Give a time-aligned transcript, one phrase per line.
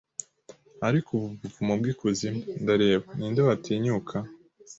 [0.87, 4.15] Ariko ubu Ubuvumo bwikuzimu ndareba Ninde watinyuka